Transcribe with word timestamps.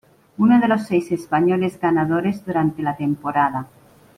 Uno 0.39 0.59
de 0.59 0.67
los 0.67 0.87
seis 0.87 1.11
españoles 1.11 1.79
ganadores 1.79 2.43
durante 2.43 2.81
la 2.81 2.97
temporada. 2.97 3.67